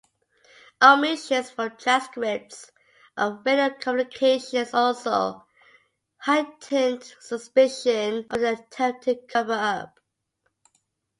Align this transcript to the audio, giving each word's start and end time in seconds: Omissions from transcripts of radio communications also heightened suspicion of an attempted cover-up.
Omissions 0.81 1.51
from 1.51 1.77
transcripts 1.77 2.71
of 3.17 3.43
radio 3.45 3.69
communications 3.77 4.73
also 4.73 5.45
heightened 6.17 7.03
suspicion 7.19 8.25
of 8.31 8.41
an 8.41 8.55
attempted 8.57 9.27
cover-up. 9.27 9.99